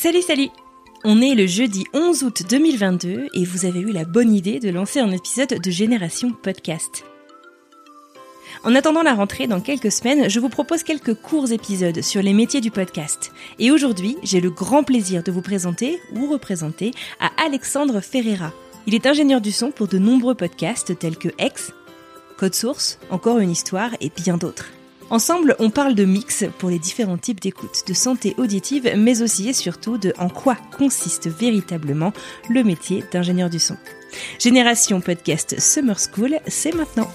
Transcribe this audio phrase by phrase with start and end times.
[0.00, 0.48] Salut, salut
[1.02, 4.70] On est le jeudi 11 août 2022 et vous avez eu la bonne idée de
[4.70, 7.04] lancer un épisode de Génération Podcast.
[8.62, 12.32] En attendant la rentrée dans quelques semaines, je vous propose quelques courts épisodes sur les
[12.32, 13.32] métiers du podcast.
[13.58, 18.52] Et aujourd'hui, j'ai le grand plaisir de vous présenter ou représenter à Alexandre Ferreira.
[18.86, 21.72] Il est ingénieur du son pour de nombreux podcasts tels que X,
[22.36, 24.70] Code Source, Encore une histoire et bien d'autres.
[25.10, 29.48] Ensemble, on parle de mix pour les différents types d'écoute, de santé auditive, mais aussi
[29.48, 32.12] et surtout de en quoi consiste véritablement
[32.50, 33.78] le métier d'ingénieur du son.
[34.38, 37.08] Génération Podcast Summer School, c'est maintenant.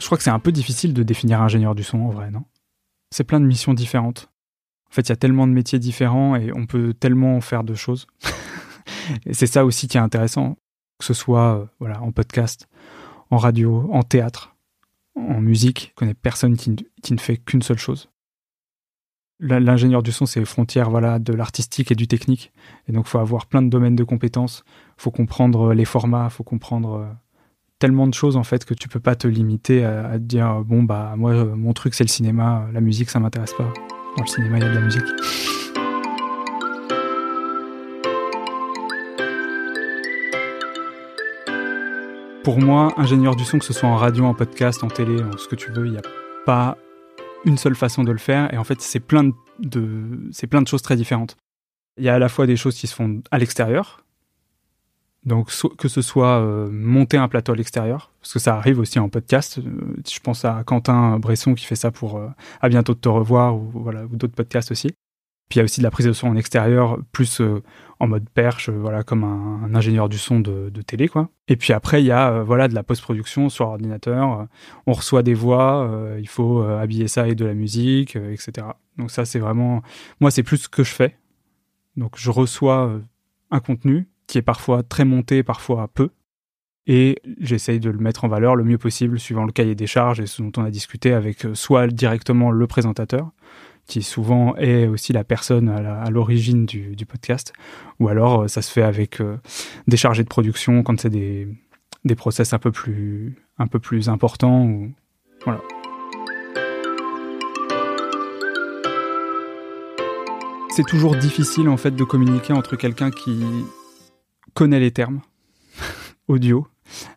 [0.00, 2.42] Je crois que c'est un peu difficile de définir ingénieur du son en vrai, non?
[3.14, 4.30] C'est plein de missions différentes.
[4.90, 7.76] En fait, il y a tellement de métiers différents et on peut tellement faire de
[7.76, 8.08] choses.
[9.26, 10.56] et c'est ça aussi qui est intéressant,
[10.98, 12.68] que ce soit euh, voilà, en podcast,
[13.30, 14.56] en radio, en théâtre,
[15.16, 15.88] en musique.
[15.90, 18.08] Je connais personne qui, ne fait qu'une seule chose.
[19.40, 22.52] L'ingénieur du son, c'est les frontières voilà, de l'artistique et du technique.
[22.88, 24.64] Et donc, il faut avoir plein de domaines de compétences.
[24.98, 27.06] Il faut comprendre les formats, il faut comprendre euh,
[27.78, 30.82] tellement de choses en fait que tu peux pas te limiter à, te dire bon
[30.82, 33.72] bah moi euh, mon truc c'est le cinéma, la musique ça m'intéresse pas.
[34.16, 35.67] Dans le cinéma il y a de la musique.
[42.48, 45.36] Pour moi, ingénieur du son, que ce soit en radio, en podcast, en télé, en
[45.36, 46.02] ce que tu veux, il n'y a
[46.46, 46.78] pas
[47.44, 48.50] une seule façon de le faire.
[48.54, 51.36] Et en fait, c'est plein de, c'est plein de choses très différentes.
[51.98, 54.02] Il y a à la fois des choses qui se font à l'extérieur,
[55.26, 58.98] donc que ce soit euh, monter un plateau à l'extérieur, parce que ça arrive aussi
[58.98, 59.58] en podcast.
[59.58, 62.28] Euh, je pense à Quentin Bresson qui fait ça pour euh,
[62.62, 64.88] À bientôt de te revoir ou voilà ou d'autres podcasts aussi.
[65.48, 67.40] Puis il y a aussi de la prise de son en extérieur, plus
[68.00, 71.30] en mode perche, voilà comme un, ingénieur du son de, télé quoi.
[71.48, 74.46] Et puis après il y a voilà de la post-production sur ordinateur.
[74.86, 78.66] on reçoit des voix, il faut habiller ça avec de la musique, etc.
[78.98, 79.82] Donc ça c'est vraiment
[80.20, 81.16] moi c'est plus ce que je fais.
[81.96, 83.00] Donc je reçois
[83.50, 86.10] un contenu qui est parfois très monté, parfois peu.
[86.86, 90.20] Et j'essaye de le mettre en valeur le mieux possible suivant le cahier des charges
[90.20, 93.30] et ce dont on a discuté avec euh, soit directement le présentateur,
[93.88, 97.52] qui souvent est aussi la personne à l'origine du, podcast,
[97.98, 99.38] ou alors euh, ça se fait avec euh,
[99.88, 101.48] des chargés de production quand c'est des,
[102.04, 104.70] des process un peu plus, un peu plus importants.
[105.44, 105.60] Voilà.
[110.70, 113.42] C'est toujours difficile en fait de communiquer entre quelqu'un qui
[114.54, 115.22] connaît les termes
[116.28, 116.68] audio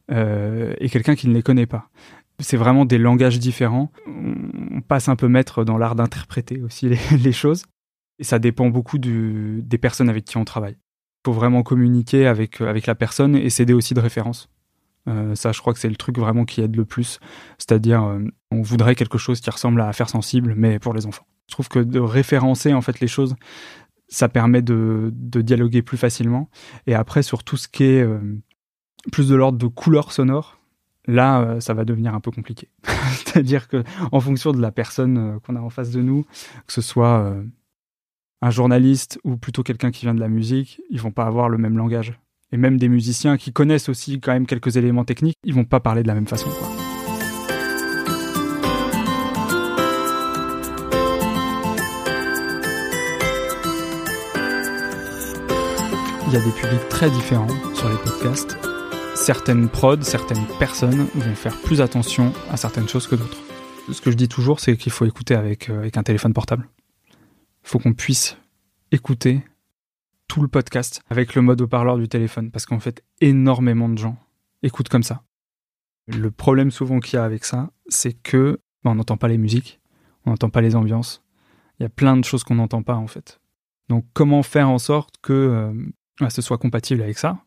[0.09, 1.89] euh, et quelqu'un qui ne les connaît pas.
[2.39, 3.91] C'est vraiment des langages différents.
[4.81, 7.65] On passe un peu maître dans l'art d'interpréter aussi les, choses.
[8.17, 10.73] Et ça dépend beaucoup des personnes avec qui on travaille.
[10.73, 14.49] Il faut vraiment communiquer avec, avec la personne et s'aider aussi de référence.
[15.07, 17.19] Euh, ça, je crois que c'est le truc vraiment qui aide le plus.
[17.59, 18.19] C'est-à-dire, euh,
[18.49, 21.25] on voudrait quelque chose qui ressemble à Affaires sensibles, mais pour les enfants.
[21.47, 23.35] Je trouve que de référencer en fait les choses,
[24.07, 26.49] ça permet de, dialoguer plus facilement.
[26.87, 28.19] Et après, sur tout ce qui est euh,
[29.11, 30.60] plus de l'ordre de couleur sonore,
[31.07, 32.69] là, euh, ça va devenir un peu compliqué.
[32.83, 36.23] C'est-à-dire que en fonction de la personne euh, qu'on a en face de nous,
[36.67, 37.33] que ce soit
[38.41, 41.57] un journaliste ou plutôt quelqu'un qui vient de la musique, ils vont pas avoir le
[41.57, 42.19] même langage.
[42.51, 45.79] Et même des musiciens qui connaissent aussi quand même quelques éléments techniques, ils vont pas
[45.79, 46.49] parler de la même façon.
[56.27, 58.70] Il y a des publics très différents sur les podcasts.
[59.15, 63.37] Certaines prods, certaines personnes vont faire plus attention à certaines choses que d'autres.
[63.91, 66.67] Ce que je dis toujours, c'est qu'il faut écouter avec, euh, avec un téléphone portable.
[67.09, 68.37] Il faut qu'on puisse
[68.91, 69.43] écouter
[70.27, 74.17] tout le podcast avec le mode haut-parleur du téléphone, parce qu'en fait, énormément de gens
[74.63, 75.23] écoutent comme ça.
[76.07, 79.37] Le problème souvent qu'il y a avec ça, c'est que ben, on n'entend pas les
[79.37, 79.79] musiques,
[80.25, 81.23] on n'entend pas les ambiances.
[81.79, 83.39] Il y a plein de choses qu'on n'entend pas en fait.
[83.89, 87.43] Donc comment faire en sorte que euh, ce soit compatible avec ça,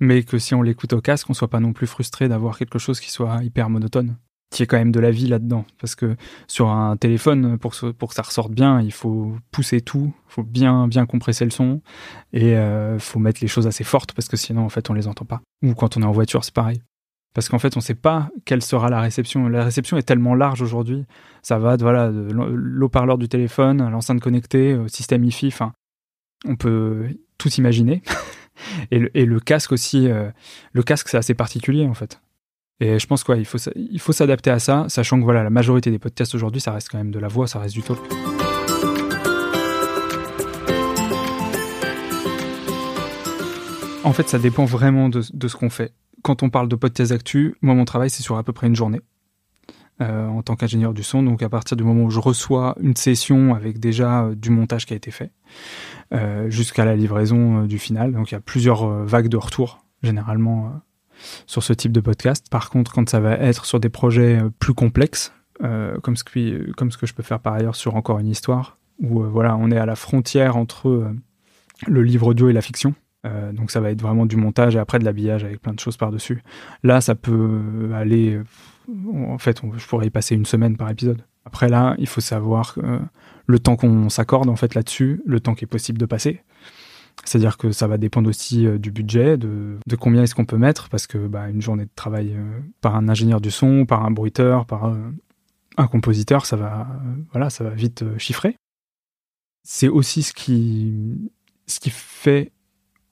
[0.00, 2.78] mais que si on l'écoute au casque, on soit pas non plus frustré d'avoir quelque
[2.78, 4.16] chose qui soit hyper monotone.
[4.58, 5.64] y ait quand même de la vie là-dedans.
[5.80, 10.32] Parce que sur un téléphone, pour, que ça ressorte bien, il faut pousser tout, il
[10.32, 11.80] faut bien, bien compresser le son
[12.32, 14.94] et il euh, faut mettre les choses assez fortes parce que sinon, en fait, on
[14.94, 15.40] les entend pas.
[15.62, 16.80] Ou quand on est en voiture, c'est pareil.
[17.34, 19.48] Parce qu'en fait, on ne sait pas quelle sera la réception.
[19.48, 21.04] La réception est tellement large aujourd'hui.
[21.42, 21.84] Ça va de,
[22.32, 25.48] l'eau-parleur du téléphone l'enceinte connectée, au système IFI.
[25.48, 25.72] Enfin,
[26.46, 28.02] on peut tout imaginer.
[28.90, 30.08] et, le, casque aussi.
[30.08, 30.30] Euh,
[30.72, 32.20] le casque, c'est assez particulier en fait.
[32.80, 35.98] Et je pense faut, il faut s'adapter à ça, sachant que voilà, la majorité des
[35.98, 37.98] podcasts aujourd'hui, ça reste quand même de la voix, ça reste du talk.
[44.04, 45.94] En fait, ça dépend vraiment de, ce qu'on fait.
[46.22, 48.76] Quand on parle de podcast actu, moi, mon travail, c'est sur à peu près une
[48.76, 49.00] journée.
[50.02, 51.22] Euh, en tant qu'ingénieur du son.
[51.22, 54.86] Donc à partir du moment où je reçois une session avec déjà euh, du montage
[54.86, 55.30] qui a été fait,
[56.12, 58.12] euh, jusqu'à la livraison du final.
[58.12, 60.82] Donc il y a plusieurs vagues de retours généralement
[61.46, 62.46] sur ce type de podcast.
[62.50, 66.90] Par contre, quand ça va être sur des projets plus complexes, comme, ce que, comme
[66.90, 69.78] ce que je peux faire par ailleurs sur Encore une histoire, où voilà, on est
[69.78, 71.14] à la frontière entre
[71.86, 72.94] le livre audio et la fiction.
[73.52, 75.96] donc ça va être vraiment du montage et après de l'habillage avec plein de choses
[75.96, 76.42] par-dessus.
[76.82, 78.40] Là, ça peut aller...
[78.88, 81.24] En fait, je pourrais y passer une semaine par épisode.
[81.44, 82.76] Après là, il faut savoir
[83.46, 86.42] le temps qu'on s'accorde en fait là-dessus, le temps qui est possible de passer.
[87.24, 90.88] C'est-à-dire que ça va dépendre aussi euh, du budget, de, combien est-ce qu'on peut mettre,
[90.88, 94.10] parce que bah, une journée de travail euh, par un ingénieur du son, par un
[94.10, 94.96] bruiteur, par euh,
[95.76, 96.88] un compositeur, ça va,
[97.32, 98.56] voilà, ça va vite chiffrer.
[99.62, 101.30] C'est aussi ce qui,
[101.66, 102.52] ce qui fait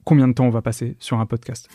[0.04, 1.68] combien de temps on va passer sur un podcast.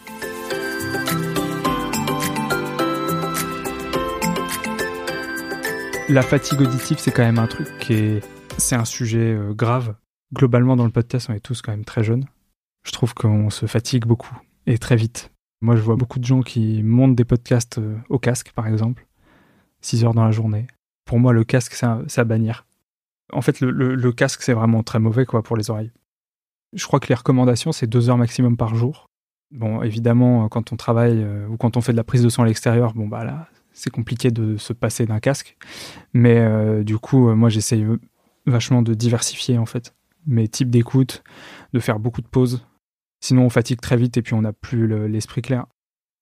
[6.10, 8.24] La fatigue auditive, c'est quand même un truc qui est,
[8.58, 9.96] c'est un sujet grave
[10.34, 12.26] globalement dans le podcast, on est tous quand même très jeunes.
[12.86, 15.32] Je trouve qu'on se fatigue beaucoup et très vite.
[15.62, 19.08] Moi, je vois beaucoup de gens qui montent des podcasts euh, au casque, par exemple,
[19.82, 20.68] 6 heures dans la journée.
[21.06, 22.66] Pour moi, le casque, c'est à bannir.
[23.34, 25.92] En fait, le, casque, c'est vraiment très mauvais quoi pour les oreilles.
[26.74, 29.08] Je crois que les recommandations, c'est 2 heures maximum par jour.
[29.52, 32.44] Bon, évidemment, quand on travaille euh, ou quand on fait de la prise de son
[32.44, 35.58] à l'extérieur, bon, bah là, c'est compliqué de se passer d'un casque.
[36.14, 37.86] Mais euh, du coup, moi, j'essaye
[38.46, 39.94] vachement de diversifier, en fait
[40.28, 41.24] mes types d'écoute,
[41.74, 42.66] de faire beaucoup de pauses.
[43.22, 45.66] Sinon, on fatigue très vite et puis on n'a plus l'esprit clair.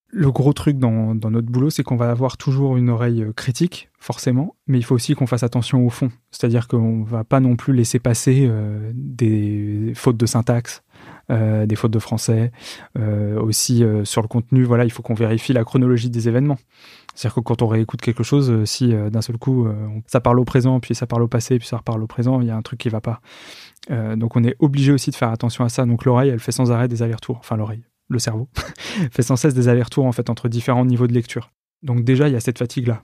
[0.07, 3.89] Le gros truc dans, notre boulot, c'est qu'on va avoir toujours une oreille euh, critique,
[3.99, 6.09] forcément, mais il faut aussi qu'on fasse attention au fond.
[6.31, 10.83] C'est-à-dire qu'on ne va pas non plus laisser passer euh, des fautes de syntaxe,
[11.31, 12.51] euh, des fautes de français.
[13.37, 16.57] aussi, sur le contenu, voilà, il faut qu'on vérifie la chronologie des événements.
[17.13, 19.67] C'est-à-dire que quand on réécoute quelque chose, si d'un seul coup,
[20.07, 22.47] ça parle au présent, puis ça parle au passé, puis ça reparle au présent, il
[22.47, 23.21] y a un truc qui va pas.
[23.91, 25.85] Euh, donc on est obligé aussi de faire attention à ça.
[25.85, 27.37] Donc l'oreille, elle fait sans arrêt des allers-retours.
[27.37, 28.47] Enfin l'oreille, le cerveau
[29.11, 31.51] fait sans cesse des allers-retours en fait entre différents niveaux de lecture.
[31.83, 33.03] Donc déjà il y a cette fatigue là.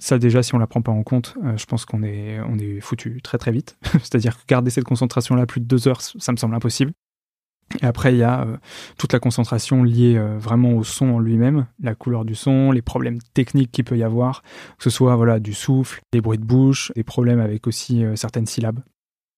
[0.00, 2.58] Ça déjà si on la prend pas en compte, euh, je pense qu'on est on
[2.58, 3.78] est foutu très très vite.
[3.92, 6.92] C'est-à-dire que garder cette concentration là plus de deux heures, ça me semble impossible.
[7.82, 8.56] Et après, il y a euh,
[8.98, 13.18] toute la concentration liée vraiment au son en lui-même, la couleur du son, les problèmes
[13.34, 14.42] techniques qu'il peut y avoir,
[14.78, 18.46] que ce soit voilà du souffle, des bruits de bouche, des problèmes avec aussi certaines
[18.46, 18.80] syllabes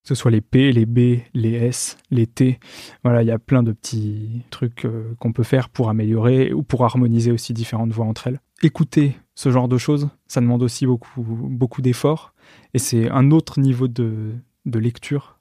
[0.07, 2.61] que ce soit les P, les B, les S, les T.
[3.03, 6.63] Voilà, il y a plein de petits trucs euh, qu'on peut faire pour améliorer ou
[6.63, 8.41] pour harmoniser aussi différentes voix entre elles.
[8.63, 12.35] Écouter ce genre de choses, ça demande aussi beaucoup, beaucoup d'efforts
[12.73, 14.35] et c'est un autre niveau de,
[14.65, 15.36] lecture.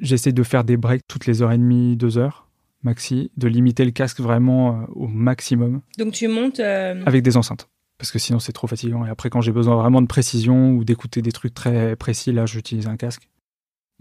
[0.00, 2.48] J'essaie de faire des breaks toutes les heures et demie, deux heures
[2.84, 5.82] maxi, de limiter le casque vraiment euh, au maximum.
[5.98, 9.06] Donc tu montes euh, avec des enceintes parce que sinon c'est trop fatigant.
[9.06, 12.44] Et après, quand j'ai besoin vraiment de précision ou d'écouter des trucs très précis, là,
[12.44, 13.28] j'utilise un casque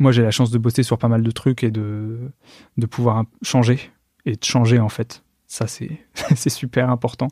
[0.02, 2.18] moi j'ai la chance de bosser sur pas mal de trucs et de,
[2.78, 3.80] de pouvoir changer
[4.26, 5.24] et de changer en fait.
[5.48, 6.00] Ça c'est
[6.50, 7.28] super important.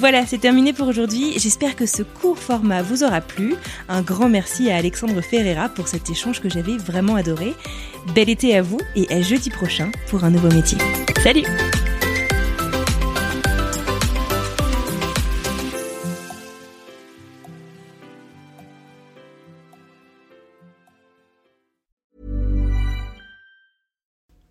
[0.00, 1.38] Voilà, c'est terminé pour aujourd'hui.
[1.38, 3.54] J'espère que ce court format vous aura plu.
[3.86, 7.52] Un grand merci à Alexandre Ferreira pour cet échange que j'avais vraiment adoré.
[8.14, 10.78] Bel été à vous et à jeudi prochain pour un nouveau métier.
[11.22, 11.44] Salut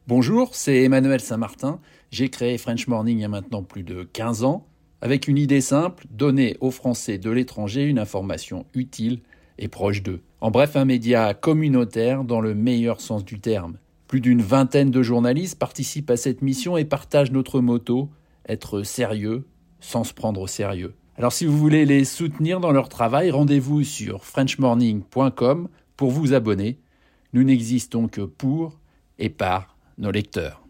[0.05, 1.79] Bonjour, c'est Emmanuel Saint-Martin.
[2.11, 4.67] J'ai créé French Morning il y a maintenant plus de 15 ans,
[5.01, 9.19] avec une idée simple, donner aux Français de l'étranger une information utile
[9.57, 10.21] et proche d'eux.
[10.41, 13.77] En bref, un média communautaire dans le meilleur sens du terme.
[14.07, 18.09] Plus d'une vingtaine de journalistes participent à cette mission et partagent notre motto,
[18.47, 19.45] être sérieux
[19.79, 20.95] sans se prendre au sérieux.
[21.17, 26.79] Alors si vous voulez les soutenir dans leur travail, rendez-vous sur frenchmorning.com pour vous abonner.
[27.33, 28.79] Nous n'existons que pour
[29.19, 30.68] et par nos lecteurs.